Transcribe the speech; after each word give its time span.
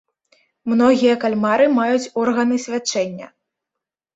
Многія 0.71 1.13
кальмары 1.25 1.67
маюць 1.75 2.11
органы 2.23 2.55
свячэння. 2.65 3.27